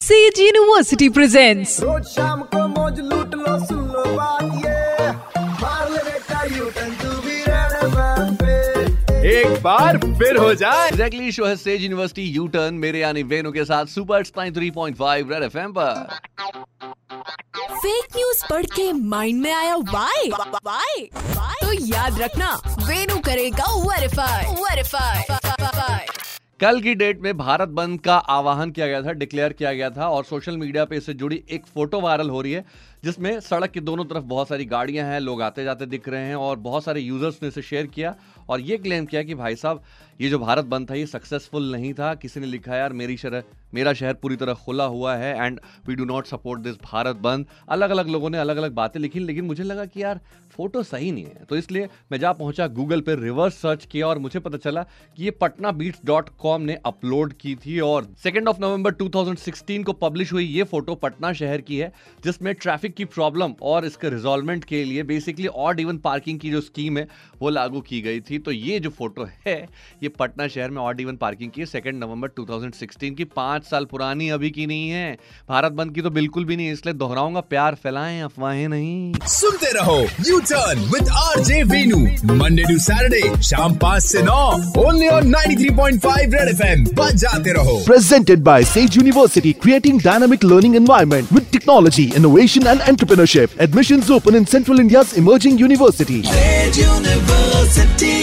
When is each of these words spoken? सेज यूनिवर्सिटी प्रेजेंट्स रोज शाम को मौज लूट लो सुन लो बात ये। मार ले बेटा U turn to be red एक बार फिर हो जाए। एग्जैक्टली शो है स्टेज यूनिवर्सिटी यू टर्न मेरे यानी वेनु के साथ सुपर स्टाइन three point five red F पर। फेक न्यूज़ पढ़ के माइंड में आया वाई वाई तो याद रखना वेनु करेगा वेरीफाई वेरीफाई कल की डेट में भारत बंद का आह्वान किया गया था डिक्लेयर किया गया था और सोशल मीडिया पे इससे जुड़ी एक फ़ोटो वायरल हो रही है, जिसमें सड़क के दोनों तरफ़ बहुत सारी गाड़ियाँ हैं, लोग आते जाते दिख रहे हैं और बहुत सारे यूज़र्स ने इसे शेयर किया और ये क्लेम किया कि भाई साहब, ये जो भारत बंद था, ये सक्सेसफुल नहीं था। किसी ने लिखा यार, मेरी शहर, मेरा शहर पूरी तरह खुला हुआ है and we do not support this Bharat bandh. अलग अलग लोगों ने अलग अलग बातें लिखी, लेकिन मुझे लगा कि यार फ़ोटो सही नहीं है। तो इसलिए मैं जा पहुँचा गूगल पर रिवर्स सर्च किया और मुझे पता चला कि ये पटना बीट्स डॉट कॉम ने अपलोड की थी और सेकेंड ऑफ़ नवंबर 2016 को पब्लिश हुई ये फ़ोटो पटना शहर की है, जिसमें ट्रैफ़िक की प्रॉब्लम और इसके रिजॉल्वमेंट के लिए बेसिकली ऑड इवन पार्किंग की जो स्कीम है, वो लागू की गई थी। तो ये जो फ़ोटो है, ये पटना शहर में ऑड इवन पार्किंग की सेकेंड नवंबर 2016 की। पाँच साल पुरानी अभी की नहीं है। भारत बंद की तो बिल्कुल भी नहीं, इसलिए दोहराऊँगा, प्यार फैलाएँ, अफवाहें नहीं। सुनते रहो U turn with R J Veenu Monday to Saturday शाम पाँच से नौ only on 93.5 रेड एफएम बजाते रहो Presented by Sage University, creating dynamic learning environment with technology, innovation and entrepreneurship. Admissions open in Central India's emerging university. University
सेज 0.00 0.38
यूनिवर्सिटी 0.40 1.08
प्रेजेंट्स 1.08 1.80
रोज 1.82 2.02
शाम 2.06 2.40
को 2.50 2.66
मौज 2.68 2.98
लूट 3.02 3.34
लो 3.34 3.58
सुन 3.66 3.78
लो 3.92 4.04
बात 4.16 4.42
ये। 4.64 5.10
मार 5.62 5.90
ले 5.90 6.02
बेटा 6.04 6.42
U 6.56 6.64
turn 6.76 6.90
to 7.02 7.10
be 7.22 7.42
red 7.48 9.24
एक 9.26 9.62
बार 9.62 9.98
फिर 10.18 10.36
हो 10.36 10.52
जाए। 10.54 10.86
एग्जैक्टली 10.88 11.32
शो 11.32 11.44
है 11.46 11.56
स्टेज 11.56 11.82
यूनिवर्सिटी 11.82 12.22
यू 12.36 12.46
टर्न 12.48 12.74
मेरे 12.84 13.00
यानी 13.00 13.22
वेनु 13.32 13.52
के 13.52 13.64
साथ 13.64 13.86
सुपर 13.94 14.24
स्टाइन 14.24 14.54
three 14.54 14.70
point 14.70 14.96
five 14.96 15.32
red 15.32 15.42
F 15.42 15.56
पर। 15.78 16.06
फेक 17.72 18.16
न्यूज़ 18.16 18.44
पढ़ 18.50 18.66
के 18.76 18.92
माइंड 18.92 19.42
में 19.42 19.52
आया 19.52 19.76
वाई 19.76 20.30
वाई 20.30 21.08
तो 21.62 21.72
याद 21.86 22.20
रखना 22.22 22.54
वेनु 22.86 23.18
करेगा 23.26 23.74
वेरीफाई 23.82 24.54
वेरीफाई 24.62 25.22
कल 26.60 26.80
की 26.80 26.94
डेट 26.94 27.20
में 27.20 27.36
भारत 27.36 27.68
बंद 27.68 28.00
का 28.00 28.14
आह्वान 28.16 28.70
किया 28.70 28.86
गया 28.86 29.00
था 29.02 29.12
डिक्लेयर 29.12 29.52
किया 29.52 29.72
गया 29.72 29.90
था 29.90 30.08
और 30.08 30.24
सोशल 30.24 30.56
मीडिया 30.56 30.84
पे 30.84 30.96
इससे 30.96 31.14
जुड़ी 31.14 31.42
एक 31.50 31.66
फ़ोटो 31.66 32.00
वायरल 32.00 32.30
हो 32.30 32.40
रही 32.40 32.52
है, 32.52 32.64
जिसमें 33.04 33.38
सड़क 33.40 33.70
के 33.70 33.80
दोनों 33.80 34.04
तरफ़ 34.04 34.24
बहुत 34.24 34.48
सारी 34.48 34.64
गाड़ियाँ 34.64 35.06
हैं, 35.06 35.20
लोग 35.20 35.42
आते 35.42 35.64
जाते 35.64 35.86
दिख 35.86 36.08
रहे 36.08 36.22
हैं 36.22 36.36
और 36.36 36.56
बहुत 36.58 36.84
सारे 36.84 37.00
यूज़र्स 37.00 37.38
ने 37.42 37.48
इसे 37.48 37.62
शेयर 37.62 37.86
किया 37.86 38.14
और 38.48 38.60
ये 38.60 38.76
क्लेम 38.78 39.06
किया 39.06 39.22
कि 39.22 39.34
भाई 39.34 39.56
साहब, 39.56 39.82
ये 40.20 40.28
जो 40.28 40.38
भारत 40.38 40.64
बंद 40.64 40.90
था, 40.90 40.94
ये 40.94 41.06
सक्सेसफुल 41.06 41.70
नहीं 41.72 41.92
था। 41.94 42.14
किसी 42.14 42.40
ने 42.40 42.46
लिखा 42.46 42.76
यार, 42.76 42.92
मेरी 42.92 43.16
शहर, 43.16 43.42
मेरा 43.74 43.92
शहर 43.92 44.14
पूरी 44.14 44.36
तरह 44.36 44.54
खुला 44.56 44.84
हुआ 44.86 45.14
है 45.16 45.34
and 45.36 45.60
we 45.86 45.94
do 45.94 46.04
not 46.04 46.26
support 46.26 46.60
this 46.60 46.76
Bharat 46.82 47.16
bandh. 47.18 47.46
अलग 47.68 47.90
अलग 47.90 48.08
लोगों 48.08 48.30
ने 48.30 48.38
अलग 48.38 48.56
अलग 48.56 48.72
बातें 48.74 48.98
लिखी, 49.00 49.20
लेकिन 49.20 49.44
मुझे 49.44 49.62
लगा 49.62 49.84
कि 49.84 50.02
यार 50.02 50.20
फ़ोटो 50.56 50.82
सही 50.82 51.10
नहीं 51.12 51.24
है। 51.24 51.44
तो 51.44 51.56
इसलिए 51.56 51.88
मैं 52.12 52.18
जा 52.18 52.32
पहुँचा 52.32 52.66
गूगल 52.68 53.00
पर 53.00 53.18
रिवर्स 53.18 53.60
सर्च 53.62 53.84
किया 53.84 54.06
और 54.08 54.18
मुझे 54.18 54.38
पता 54.38 54.58
चला 54.58 54.82
कि 54.82 55.24
ये 55.24 55.30
पटना 55.32 55.72
बीट्स 55.72 56.00
डॉट 56.04 56.28
कॉम 56.46 56.62
ने 56.62 56.78
अपलोड 56.86 57.32
की 57.32 57.54
थी 57.56 57.78
और 57.80 58.06
सेकेंड 58.22 58.48
ऑफ़ 58.48 58.56
नवंबर 58.60 58.94
2016 58.94 59.84
को 59.84 59.92
पब्लिश 59.92 60.32
हुई 60.32 60.44
ये 60.46 60.62
फ़ोटो 60.62 60.94
पटना 60.94 61.32
शहर 61.32 61.60
की 61.60 61.76
है, 61.76 61.92
जिसमें 62.24 62.54
ट्रैफ़िक 62.54 62.94
की 62.94 63.04
प्रॉब्लम 63.04 63.54
और 63.62 63.84
इसके 63.84 64.10
रिजॉल्वमेंट 64.10 64.64
के 64.64 64.84
लिए 64.84 65.02
बेसिकली 65.02 65.46
ऑड 65.46 65.80
इवन 65.80 65.98
पार्किंग 65.98 66.38
की 66.40 66.50
जो 66.50 66.60
स्कीम 66.60 66.98
है, 66.98 67.06
वो 67.42 67.50
लागू 67.50 67.80
की 67.80 68.00
गई 68.00 68.20
थी। 68.20 68.38
तो 68.38 68.52
ये 68.52 68.78
जो 68.80 68.90
फ़ोटो 68.90 69.28
है, 69.46 69.56
ये 70.02 70.08
पटना 70.08 70.48
शहर 70.48 70.70
में 70.70 70.80
ऑड 70.82 71.00
इवन 71.00 71.16
पार्किंग 71.16 71.50
की 71.50 71.66
सेकेंड 71.66 71.98
नवंबर 72.04 72.30
2016 72.30 73.14
की। 73.16 73.24
पाँच 73.36 73.64
साल 73.64 73.84
पुरानी 73.84 74.28
अभी 74.28 74.50
की 74.50 74.66
नहीं 74.66 74.88
है। 74.90 75.16
भारत 75.48 75.72
बंद 75.72 75.94
की 75.94 76.02
तो 76.02 76.10
बिल्कुल 76.10 76.44
भी 76.44 76.56
नहीं, 76.56 76.72
इसलिए 76.72 76.94
दोहराऊँगा, 76.94 77.40
प्यार 77.40 77.74
फैलाएँ, 77.74 78.20
अफवाहें 78.20 78.68
नहीं। 78.68 79.14
सुनते 79.30 79.72
रहो 79.72 79.98
U 80.28 80.40
turn 80.52 80.80
with 80.94 81.08
R 81.16 81.40
J 81.40 81.62
Veenu 81.64 81.98
Monday 82.34 82.62
to 82.62 82.78
Saturday 82.78 83.42
शाम 83.42 83.74
पाँच 83.76 84.02
से 84.02 84.22
नौ 84.22 84.40
only 84.78 85.08
on 85.08 85.34
93.5 86.35 86.35
रेड 86.35 86.49
एफएम 86.49 86.83
बजाते 86.95 87.51
रहो 87.53 87.75
Presented 87.85 88.43
by 88.47 88.55
Sage 88.71 88.97
University, 89.01 89.53
creating 89.65 89.99
dynamic 90.07 90.43
learning 90.43 90.75
environment 90.79 91.31
with 91.37 91.49
technology, 91.51 92.05
innovation 92.21 92.67
and 92.73 92.83
entrepreneurship. 92.93 93.55
Admissions 93.67 94.11
open 94.17 94.39
in 94.41 94.47
Central 94.55 94.83
India's 94.85 95.13
emerging 95.23 95.61
university. 95.65 96.19
University 96.81 98.15